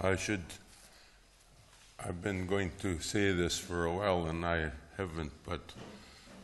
[0.00, 0.44] I should.
[1.98, 5.60] I've been going to say this for a while and I haven't, but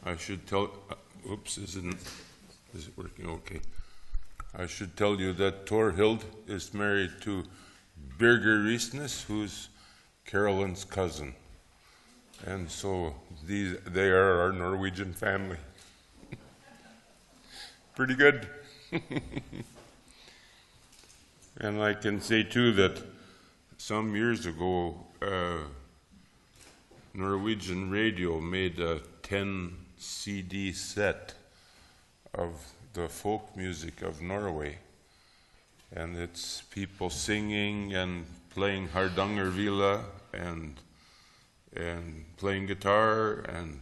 [0.05, 0.71] I should tell.
[0.91, 0.95] Uh,
[1.31, 1.99] oops, isn't.
[2.75, 3.61] Is it working okay?
[4.57, 7.45] I should tell you that Torhild is married to
[8.19, 9.69] Birger Riesnes, who's
[10.25, 11.35] Carolyn's cousin.
[12.47, 13.15] And so
[13.47, 15.59] these, they are our Norwegian family.
[17.95, 18.49] Pretty good.
[21.59, 23.12] and I can say too that
[23.83, 25.59] some years ago, uh,
[27.15, 31.35] Norwegian radio made a 10 CD set
[32.33, 32.53] of
[32.93, 34.79] the folk music of Norway.
[35.97, 40.77] And it's people singing and playing Hardangerfele and
[41.75, 43.81] and playing guitar and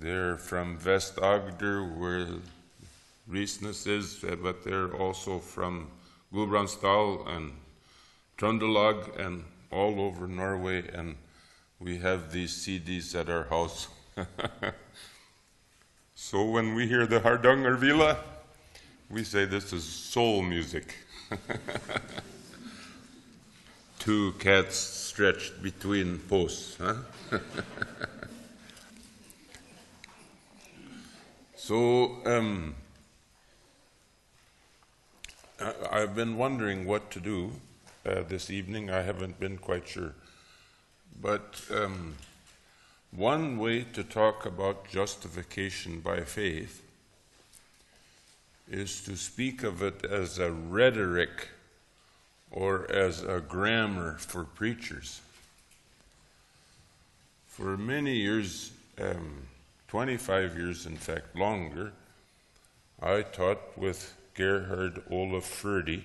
[0.00, 2.26] they're from Vest Agder, where
[3.30, 5.92] Riesnes is, but they're also from
[6.32, 7.52] Gudbrandsdal and
[8.38, 11.16] Trøndelag and all over Norway, and
[11.80, 13.88] we have these CDs at our house.
[16.14, 18.18] so when we hear the Hardangerfele,
[19.08, 20.94] we say this is soul music.
[23.98, 26.96] Two cats stretched between posts, huh?
[31.56, 32.74] so, um,
[35.90, 37.52] I've been wondering what to do
[38.06, 38.90] uh, this evening.
[38.90, 40.14] I haven't been quite sure.
[41.20, 42.14] But um,
[43.10, 46.82] one way to talk about justification by faith
[48.70, 51.48] is to speak of it as a rhetoric
[52.50, 55.20] or as a grammar for preachers.
[57.46, 59.46] For many years, um,
[59.88, 61.92] 25 years in fact, longer,
[63.00, 66.02] I taught with Gerhard Olaf Forde,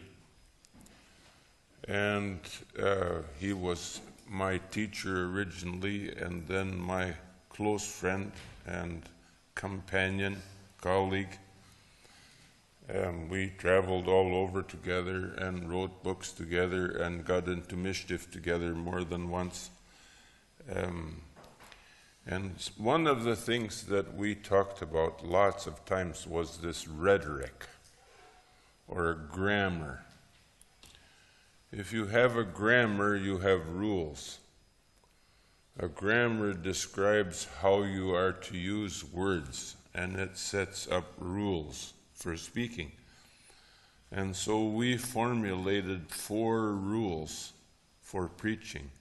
[1.88, 2.40] and
[2.82, 7.14] uh, he was my teacher originally, and then my
[7.50, 8.32] close friend
[8.66, 9.04] and
[9.56, 10.42] companion,
[10.80, 11.38] colleague.
[12.94, 18.74] Um, we traveled all over together and wrote books together and got into mischief together
[18.74, 19.70] more than once.
[20.74, 21.22] Um,
[22.26, 27.66] and one of the things that we talked about lots of times was this rhetoric
[28.88, 30.04] or grammar.
[31.72, 34.40] If you have a grammar, you have rules.
[35.80, 42.36] A grammar describes how you are to use words, and it sets up rules for
[42.36, 42.92] speaking.
[44.12, 47.54] And so we formulated four rules
[48.02, 48.92] for preaching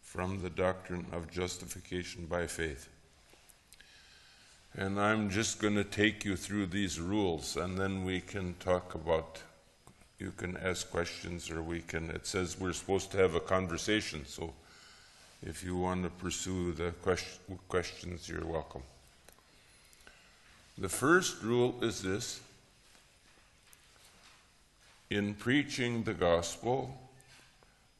[0.00, 2.88] from the doctrine of justification by faith.
[4.76, 8.96] And I'm just going to take you through these rules, and then we can talk
[8.96, 9.40] about.
[10.18, 12.10] You can ask questions, or we can.
[12.10, 14.52] It says we're supposed to have a conversation, so
[15.42, 18.82] if you want to pursue the question, questions, you're welcome.
[20.78, 22.40] The first rule is this
[25.10, 26.96] in preaching the gospel,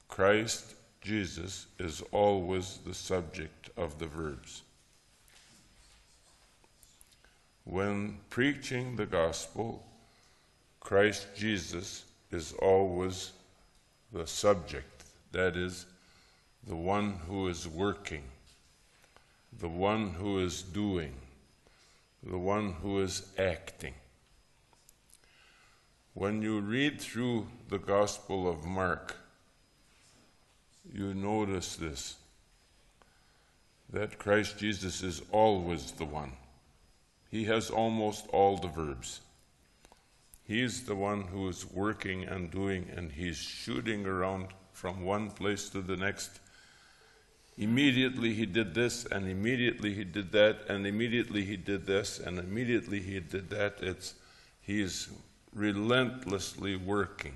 [0.08, 4.62] Christ Jesus is always the subject of the verbs.
[7.64, 9.84] When preaching the gospel,
[10.84, 13.32] Christ Jesus is always
[14.12, 15.86] the subject, that is,
[16.64, 18.22] the one who is working,
[19.58, 21.14] the one who is doing,
[22.22, 23.94] the one who is acting.
[26.12, 29.16] When you read through the Gospel of Mark,
[30.92, 32.14] you notice this
[33.90, 36.32] that Christ Jesus is always the one
[37.34, 39.20] he has almost all the verbs.
[40.46, 45.70] He's the one who is working and doing, and he's shooting around from one place
[45.70, 46.40] to the next.
[47.56, 52.38] Immediately he did this, and immediately he did that, and immediately he did this, and
[52.38, 53.78] immediately he did that.
[53.80, 54.14] It's
[54.60, 55.08] he's
[55.54, 57.34] relentlessly working.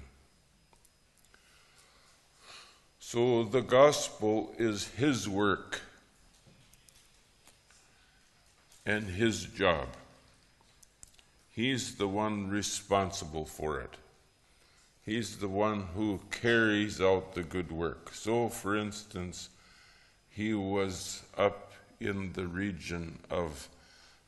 [2.99, 5.81] So the gospel is his work
[8.85, 9.89] and his job.
[11.59, 13.97] He's the one responsible for it.
[15.05, 18.15] He's the one who carries out the good work.
[18.15, 19.49] So, for instance,
[20.29, 23.69] he was up in the region of,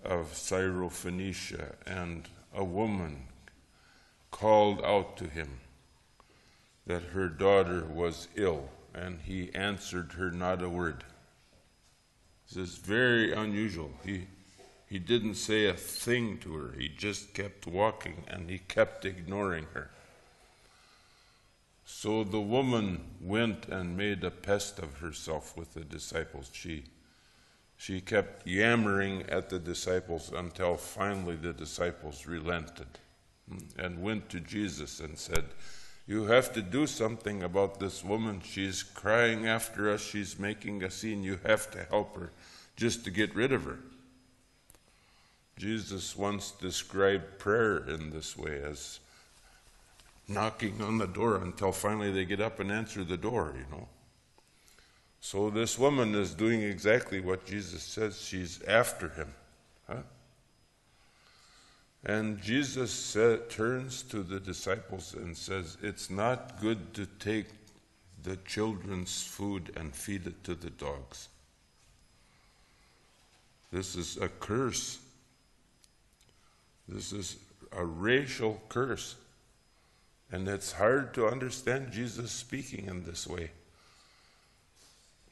[0.05, 3.29] of Syrophoenicia, and a woman
[4.33, 5.61] called out to him
[6.89, 11.05] that her daughter was ill, and he answered her not a word.
[12.49, 13.93] This is very unusual.
[14.05, 14.27] He,
[14.91, 16.75] he didn't say a thing to her.
[16.77, 19.89] He just kept walking and he kept ignoring her.
[21.85, 26.51] So the woman went and made a pest of herself with the disciples.
[26.53, 26.87] She,
[27.77, 32.99] she kept yammering at the disciples until finally the disciples relented
[33.79, 35.45] and went to Jesus and said,
[36.09, 38.41] You have to do something about this woman.
[38.45, 41.23] She's crying after us, she's making a scene.
[41.23, 42.33] You have to help her
[42.77, 43.79] just to get rid of her.
[45.61, 48.99] Jesus once described prayer in this way as
[50.27, 53.87] knocking on the door until finally they get up and answer the door, you know.
[55.21, 58.19] So this woman is doing exactly what Jesus says.
[58.23, 59.35] She's after him.
[59.87, 60.03] Huh?
[62.07, 67.49] And Jesus said, turns to the disciples and says, It's not good to take
[68.23, 71.29] the children's food and feed it to the dogs.
[73.71, 75.01] This is a curse.
[76.91, 77.37] This is
[77.73, 79.15] a racial curse.
[80.33, 83.51] And it's hard to understand Jesus speaking in this way.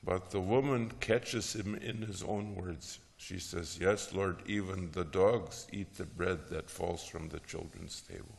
[0.04, 3.00] But the woman catches him in his own words.
[3.16, 8.00] She says, Yes, Lord, even the dogs eat the bread that falls from the children's
[8.02, 8.38] table.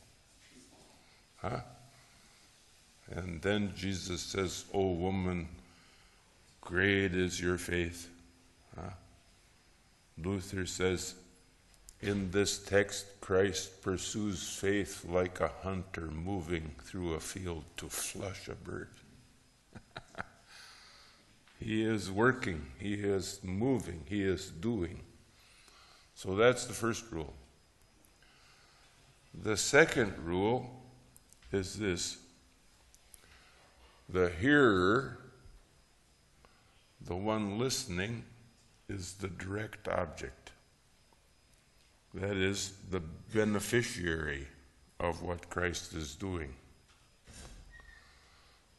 [1.36, 1.60] Huh?
[3.10, 5.48] And then Jesus says, O oh, woman,
[6.60, 8.08] great is your faith.
[8.74, 8.90] Huh?
[10.22, 11.14] Luther says,
[12.02, 18.48] in this text, Christ pursues faith like a hunter moving through a field to flush
[18.48, 18.88] a bird.
[21.60, 25.00] he is working, he is moving, he is doing.
[26.14, 27.34] So that's the first rule.
[29.42, 30.70] The second rule
[31.52, 32.16] is this
[34.08, 35.18] the hearer,
[37.00, 38.24] the one listening,
[38.88, 40.50] is the direct object.
[42.14, 43.00] That is the
[43.32, 44.48] beneficiary
[44.98, 46.54] of what Christ is doing.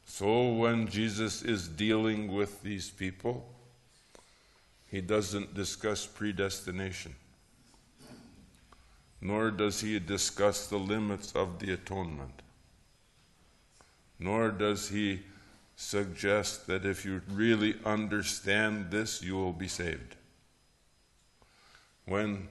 [0.04, 3.48] So when Jesus is dealing with these people,
[4.86, 7.14] he doesn't discuss predestination,
[9.22, 12.42] nor does he discuss the limits of the atonement,
[14.18, 15.22] nor does he
[15.76, 20.14] suggest that if you really understand this, you will be saved.
[22.04, 22.48] When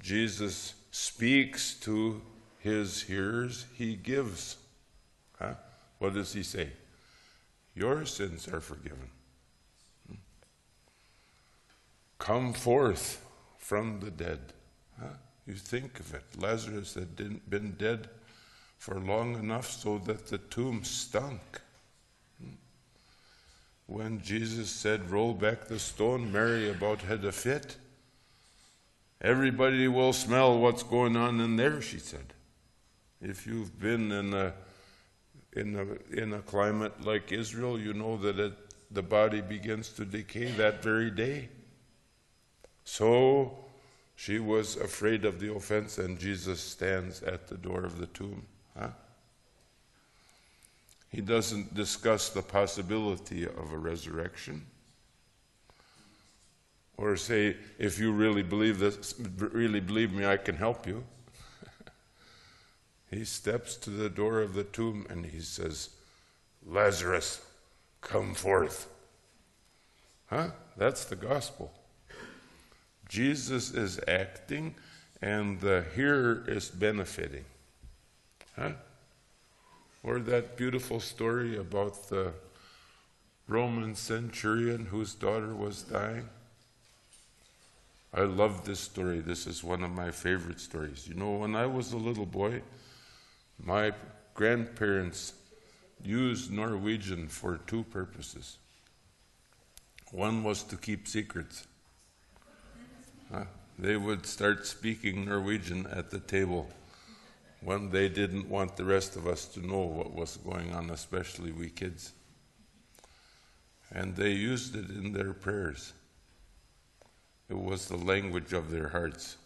[0.00, 2.22] Jesus speaks to
[2.58, 4.56] his hearers, he gives.
[5.38, 5.54] Huh?
[5.98, 6.70] What does he say?
[7.74, 9.10] Your sins are forgiven.
[12.18, 13.24] Come forth
[13.58, 14.40] from the dead.
[14.98, 15.08] Huh?
[15.46, 16.24] You think of it.
[16.38, 18.08] Lazarus had been dead
[18.78, 21.60] for long enough so that the tomb stunk.
[23.86, 27.76] When Jesus said, Roll back the stone, Mary about had a fit.
[29.26, 32.32] Everybody will smell what's going on in there, she said.
[33.20, 34.52] If you've been in a,
[35.52, 38.52] in a, in a climate like Israel, you know that it,
[38.92, 41.48] the body begins to decay that very day.
[42.84, 43.58] So
[44.14, 48.46] she was afraid of the offense, and Jesus stands at the door of the tomb.
[48.78, 48.90] Huh?
[51.10, 54.66] He doesn't discuss the possibility of a resurrection
[56.98, 61.04] or say, if you really believe this, really believe me, I can help you.
[63.10, 65.90] he steps to the door of the tomb and he says,
[66.64, 67.44] Lazarus,
[68.00, 68.88] come forth.
[70.26, 70.48] Huh?
[70.76, 71.72] That's the gospel.
[73.08, 74.74] Jesus is acting
[75.22, 77.44] and the hearer is benefiting.
[78.56, 78.72] Huh?
[80.02, 82.32] Or that beautiful story about the
[83.48, 86.28] Roman centurion whose daughter was dying.
[88.16, 89.20] I love this story.
[89.20, 91.06] This is one of my favorite stories.
[91.06, 92.62] You know, when I was a little boy,
[93.62, 93.92] my
[94.32, 95.34] grandparents
[96.02, 98.56] used Norwegian for two purposes.
[100.12, 101.66] One was to keep secrets.
[103.30, 103.44] Uh,
[103.78, 106.70] they would start speaking Norwegian at the table
[107.60, 111.52] when they didn't want the rest of us to know what was going on, especially
[111.52, 112.12] we kids.
[113.90, 115.92] And they used it in their prayers.
[117.48, 119.36] It was the language of their hearts.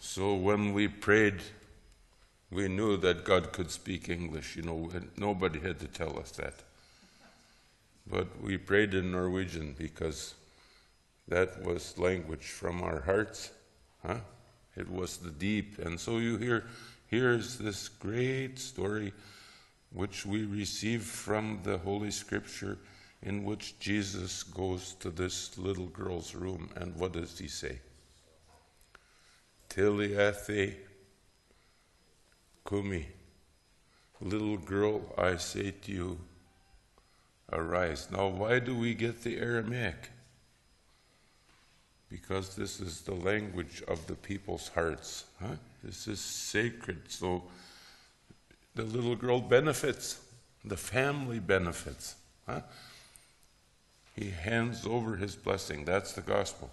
[0.00, 1.42] So when we prayed,
[2.50, 4.56] we knew that God could speak English.
[4.56, 6.54] You know, nobody had to tell us that.
[8.06, 10.34] But we prayed in Norwegian because
[11.28, 13.50] that was language from our hearts.
[14.06, 14.20] Huh?
[14.76, 15.78] It was the deep.
[15.78, 16.64] And so you hear,
[17.08, 19.12] here's this great story
[19.92, 22.78] which we receive from the Holy Scripture
[23.22, 27.78] in which Jesus goes to this little girl's room, and what does he say?
[29.68, 30.72] Talitha
[32.66, 33.06] kumi.
[34.20, 36.18] Little girl, I say to you,
[37.52, 38.08] arise.
[38.10, 40.10] Now, why do we get the Aramaic?
[42.08, 45.24] Because this is the language of the people's hearts.
[45.40, 45.56] Huh?
[45.82, 47.02] This is sacred.
[47.08, 47.42] So
[48.74, 50.20] the little girl benefits,
[50.64, 52.14] the family benefits.
[52.48, 52.60] Huh?
[54.16, 55.84] He hands over his blessing.
[55.84, 56.70] That's the gospel.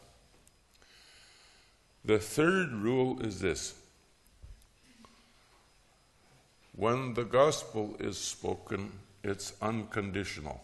[2.05, 3.75] The third rule is this
[6.75, 8.91] when the gospel is spoken,
[9.23, 10.61] it's unconditional.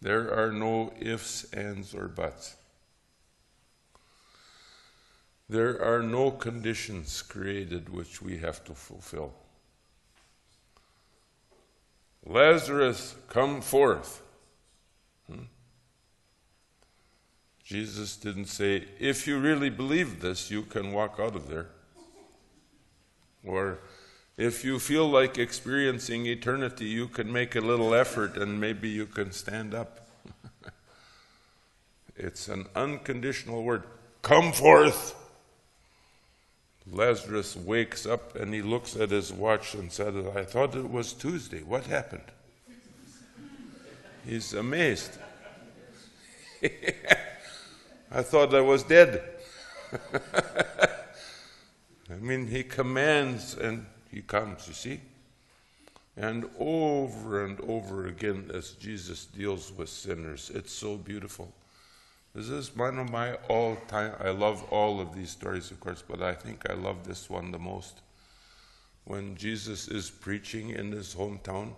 [0.00, 2.56] There are no ifs, ands, or buts.
[5.48, 9.32] There are no conditions created which we have to fulfill.
[12.28, 14.22] Lazarus, come forth.
[15.30, 15.44] Hmm?
[17.64, 21.68] Jesus didn't say, if you really believe this, you can walk out of there.
[23.46, 23.78] Or
[24.36, 29.06] if you feel like experiencing eternity, you can make a little effort and maybe you
[29.06, 30.06] can stand up.
[32.16, 33.84] it's an unconditional word.
[34.20, 35.14] Come forth.
[36.92, 41.12] Lazarus wakes up and he looks at his watch and said, I thought it was
[41.12, 41.62] Tuesday.
[41.62, 42.22] What happened?
[44.26, 45.18] He's amazed.
[48.10, 49.22] I thought I was dead.
[52.10, 55.00] I mean, he commands and he comes, you see?
[56.16, 61.52] And over and over again, as Jesus deals with sinners, it's so beautiful.
[62.38, 66.04] This is one of my all time, I love all of these stories, of course,
[66.08, 68.00] but I think I love this one the most.
[69.02, 71.72] When Jesus is preaching in his hometown,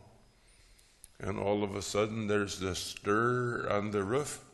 [1.18, 4.44] and all of a sudden there's this stir on the roof.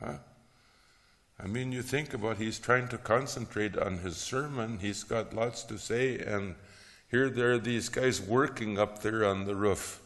[0.00, 0.18] Huh?
[1.38, 4.80] I mean, you think about he's trying to concentrate on his sermon.
[4.80, 6.56] He's got lots to say, and
[7.08, 10.00] here there are these guys working up there on the roof.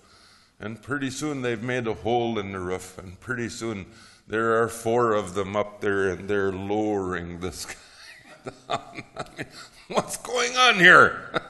[0.61, 3.87] And pretty soon they've made a hole in the roof, and pretty soon
[4.29, 9.05] there are four of them up there, and they're lowering this guy down.
[9.89, 11.43] What's going on here?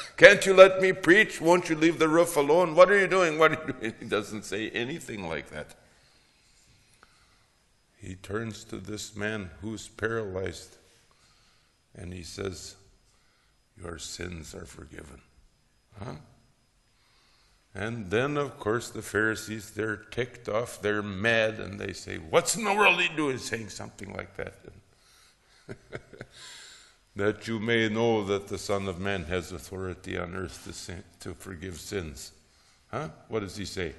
[0.16, 1.40] Can't you let me preach?
[1.40, 2.74] Won't you leave the roof alone?
[2.74, 3.38] What are you doing?
[3.38, 3.94] What are you doing?
[4.00, 5.76] He doesn't say anything like that
[7.98, 10.76] he turns to this man who's paralyzed
[11.94, 12.76] and he says,
[13.76, 15.20] Your sins are forgiven.
[15.98, 16.14] Huh?
[17.74, 22.56] And then, of course, the Pharisees, they're ticked off, they're mad, and they say, What's
[22.56, 24.54] in the world you doing saying something like that?
[27.16, 31.04] that you may know that the Son of Man has authority on earth to, sin,
[31.20, 32.32] to forgive sins.
[32.90, 33.08] Huh?
[33.28, 33.92] What does he say?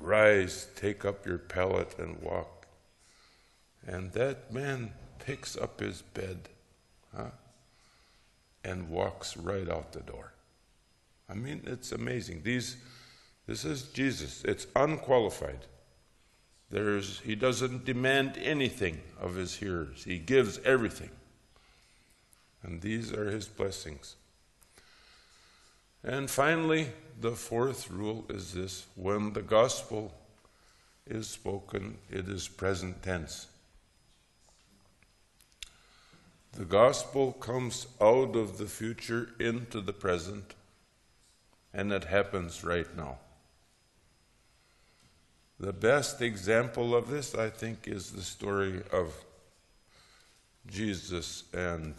[0.00, 2.66] Rise, take up your pallet, and walk.
[3.86, 6.48] And that man picks up his bed
[7.16, 7.30] huh,
[8.64, 10.33] and walks right out the door.
[11.28, 12.42] I mean, it's amazing.
[12.42, 12.76] These,
[13.46, 14.42] this is Jesus.
[14.44, 15.66] It's unqualified.
[16.70, 21.10] There's, he doesn't demand anything of his hearers, he gives everything.
[22.62, 24.16] And these are his blessings.
[26.02, 26.88] And finally,
[27.20, 30.14] the fourth rule is this when the gospel
[31.06, 33.46] is spoken, it is present tense.
[36.52, 40.54] The gospel comes out of the future into the present,
[41.74, 43.18] and it happens right now.
[45.60, 49.12] The best example of this, I think, is the story of
[50.66, 51.94] Jesus and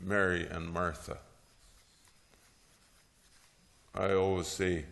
[0.00, 1.18] Mary and Martha.
[3.94, 4.84] I always say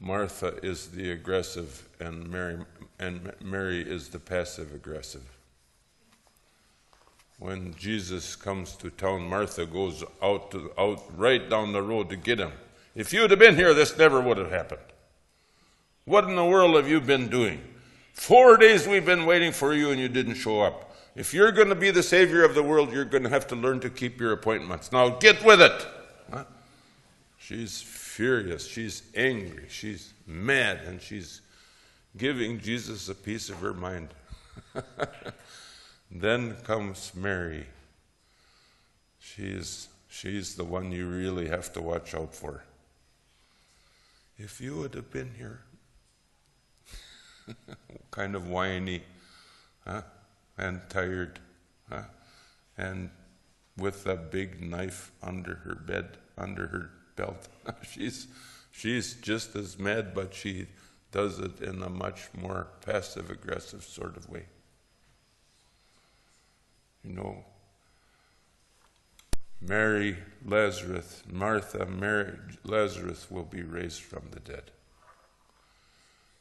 [0.00, 2.58] Martha is the aggressive and Mary,
[2.98, 5.34] and Mary is the passive aggressive
[7.38, 12.16] when Jesus comes to town, Martha goes out, to, out right down the road to
[12.16, 12.52] get him.
[12.94, 14.80] If you'd have been here, this never would have happened.
[16.04, 17.60] What in the world have you been doing?
[18.12, 20.94] Four days we've been waiting for you and you didn't show up.
[21.16, 23.56] If you're going to be the Savior of the world, you're going to have to
[23.56, 24.92] learn to keep your appointments.
[24.92, 25.86] Now get with it.
[26.32, 26.44] Huh?
[27.38, 28.66] She's furious.
[28.66, 29.66] She's angry.
[29.68, 30.80] She's mad.
[30.86, 31.40] And she's
[32.16, 34.08] giving Jesus a piece of her mind.
[36.14, 37.66] Then comes Mary.
[39.18, 42.62] She's, she's the one you really have to watch out for.
[44.36, 45.60] If you would have been here,
[48.10, 49.02] kind of whiny,
[49.86, 50.02] huh?
[50.58, 51.38] and tired,
[51.88, 52.02] huh?
[52.76, 53.10] and
[53.76, 57.48] with a big knife under her bed, under her belt.
[57.82, 58.26] she's,
[58.70, 60.66] she's just as mad, but she
[61.12, 64.46] does it in a much more passive aggressive sort of way.
[67.04, 67.44] You know,
[69.60, 74.70] Mary, Lazarus, Martha, Mary, Lazarus will be raised from the dead.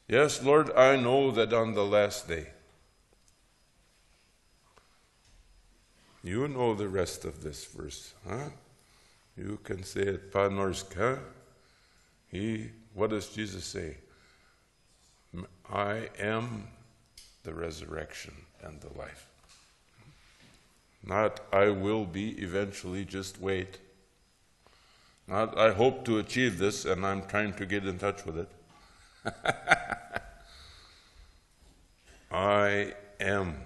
[0.07, 2.47] Yes, Lord, I know that on the last day,
[6.23, 8.49] you know the rest of this verse, huh?
[9.37, 11.19] You can say it panorska.
[12.27, 13.97] He, what does Jesus say?
[15.71, 16.67] I am
[17.43, 19.27] the resurrection and the life.
[21.05, 23.79] Not I will be eventually, just wait.
[25.27, 28.49] Not I hope to achieve this and I'm trying to get in touch with it.
[32.31, 33.57] I am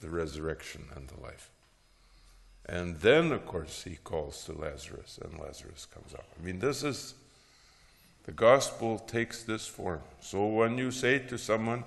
[0.00, 1.50] the resurrection and the life.
[2.66, 6.26] And then, of course, he calls to Lazarus, and Lazarus comes up.
[6.38, 7.14] I mean, this is
[8.24, 10.02] the gospel takes this form.
[10.20, 11.84] So when you say to someone,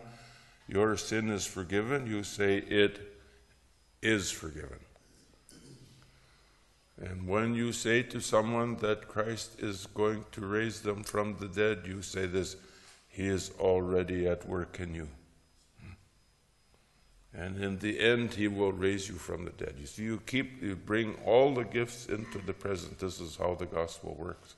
[0.68, 3.21] Your sin is forgiven, you say, It
[4.02, 4.80] is forgiven.
[7.02, 11.48] And when you say to someone that Christ is going to raise them from the
[11.48, 12.58] dead, you say this
[13.08, 15.08] He is already at work in you.
[17.34, 19.76] And in the end, He will raise you from the dead.
[19.80, 23.00] You see, you keep, you bring all the gifts into the present.
[23.00, 24.56] This is how the gospel works.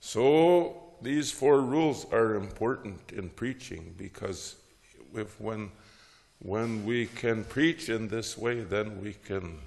[0.00, 4.56] So, these four rules are important in preaching because
[5.14, 5.70] if when
[6.40, 9.58] when we can preach in this way, then we can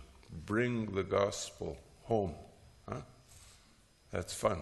[0.45, 2.33] bring the gospel home.
[2.89, 3.01] Huh?
[4.11, 4.59] That's fun.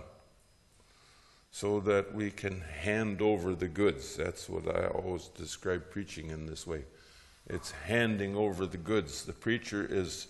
[1.51, 4.15] So that we can hand over the goods.
[4.15, 6.83] That's what I always describe preaching in this way.
[7.47, 9.23] It's handing over the goods.
[9.25, 10.27] The preacher is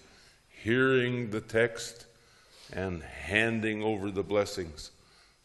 [0.48, 2.06] hearing the text
[2.74, 4.92] and handing over the blessings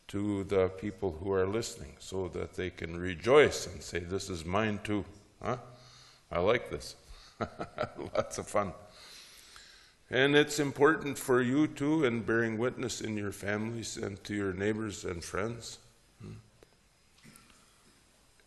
[0.09, 4.45] to the people who are listening so that they can rejoice and say, This is
[4.45, 5.05] mine too.
[5.43, 5.57] Huh?
[6.31, 6.97] I like this.
[8.17, 8.73] Lots of fun.
[10.11, 14.53] And it's important for you too, in bearing witness in your families and to your
[14.53, 15.79] neighbors and friends.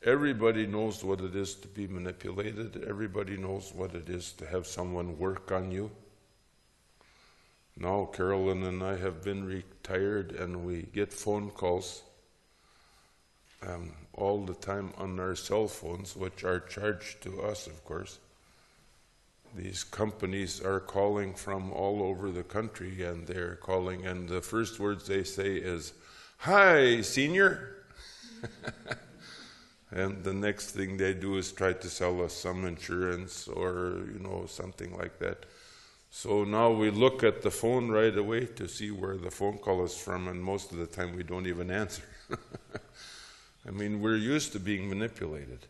[0.04, 2.86] Everybody knows what it is to be manipulated.
[2.88, 5.92] Everybody knows what it is to have someone work on you.
[7.76, 12.04] Now, Carolyn and I have been retired, and we get phone calls
[13.66, 18.20] um, all the time on our cell phones, which are charged to us, of course.
[19.56, 24.80] These companies are calling from all over the country, and they're calling, and the first
[24.80, 25.94] words they say is,
[26.38, 27.76] Hi, senior.
[29.92, 34.20] and the next thing they do is try to sell us some insurance or, you
[34.20, 35.46] know, something like that.
[36.12, 39.84] So now we look at the phone right away to see where the phone call
[39.84, 42.04] is from, and most of the time we don't even answer.
[43.70, 45.68] I mean, we're used to being manipulated.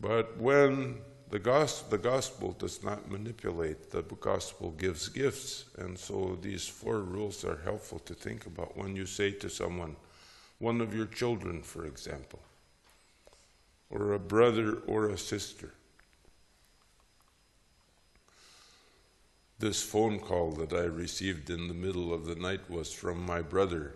[0.00, 0.98] But when
[1.30, 5.64] the gospel, the gospel does not manipulate, the gospel gives gifts.
[5.76, 9.96] And so these four rules are helpful to think about when you say to someone,
[10.58, 12.40] one of your children, for example,
[13.90, 15.74] or a brother or a sister,
[19.56, 23.40] This phone call that I received in the middle of the night was from my
[23.40, 23.94] brother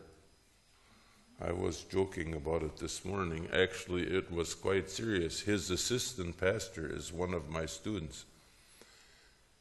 [1.41, 3.49] I was joking about it this morning.
[3.53, 5.41] Actually, it was quite serious.
[5.41, 8.25] His assistant pastor is one of my students,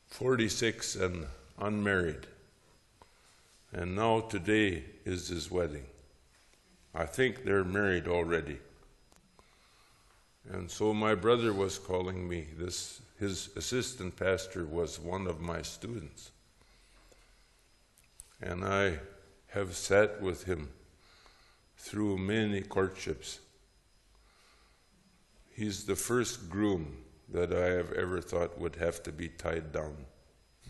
[0.07, 1.27] 46 and
[1.59, 2.25] unmarried.
[3.71, 5.85] And now today is his wedding.
[6.95, 8.57] I think they're married already.
[10.51, 12.47] And so my brother was calling me.
[12.57, 16.31] This his assistant pastor was one of my students.
[18.41, 18.99] And I
[19.47, 20.69] have sat with him
[21.77, 23.39] through many courtships.
[25.49, 26.97] He's the first groom
[27.29, 29.95] that I have ever thought would have to be tied down.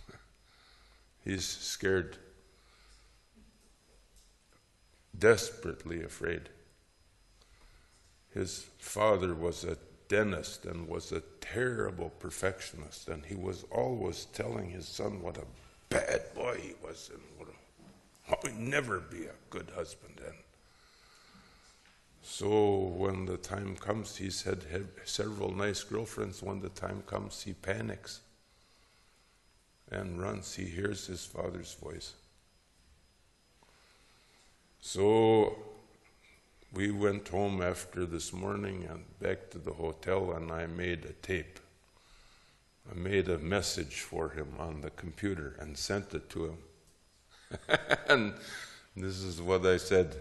[1.24, 2.18] He's scared,
[5.18, 6.50] desperately afraid.
[8.34, 14.70] His father was a dentist and was a terrible perfectionist, and he was always telling
[14.70, 15.46] his son what a
[15.90, 20.22] bad boy he was and what a, he'd never be a good husband.
[20.26, 20.36] And
[22.30, 26.44] so when the time comes, he's had, had several nice girlfriends.
[26.44, 28.20] When the time comes, he panics
[29.90, 30.54] and runs.
[30.54, 32.16] He hears his father's voice.
[34.82, 35.58] So
[36.74, 41.14] we went home after this morning and back to the hotel, and I made a
[41.14, 41.62] tape.
[42.92, 46.58] I made a message for him on the computer and sent it to him.
[48.10, 48.34] and
[48.98, 50.18] this is what I said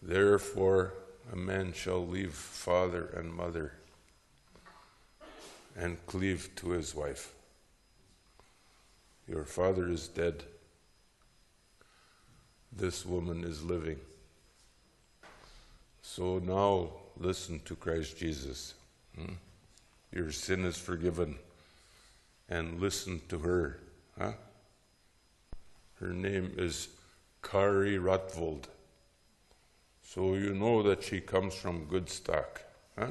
[0.00, 0.94] Therefore,
[1.32, 3.72] a man shall leave father and mother
[5.76, 7.32] and cleave to his wife.
[9.28, 10.44] Your father is dead.
[12.72, 13.98] This woman is living.
[16.02, 18.74] So now listen to Christ Jesus.
[19.16, 19.34] Hmm?
[20.12, 21.36] Your sin is forgiven.
[22.48, 23.78] And listen to her.
[24.18, 24.32] Huh?
[26.00, 26.88] Her name is
[27.42, 28.64] Kari Rotvold.
[30.14, 32.62] So you know that she comes from good stock.
[32.98, 33.10] Huh?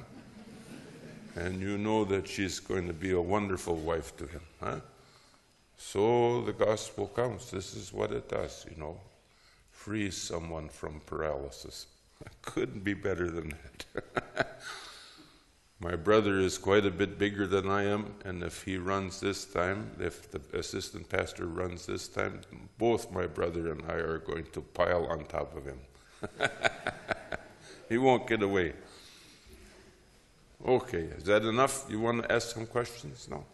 [1.35, 4.41] and you know that she's going to be a wonderful wife to him.
[4.59, 4.79] Huh?
[5.77, 7.51] So the gospel comes.
[7.51, 8.99] This is what it does, you know.
[9.69, 11.85] Frees someone from paralysis.
[12.41, 13.53] Couldn't be better than
[13.93, 14.59] that.
[15.79, 19.45] My brother is quite a bit bigger than I am, and if he runs this
[19.45, 22.41] time, if the assistant pastor runs this time,
[22.79, 25.79] both my brother and I are going to pile on top of him.
[27.89, 28.73] he won't get away.
[30.65, 31.85] Okay, is that enough?
[31.89, 33.27] You want to ask some questions?
[33.29, 33.45] No?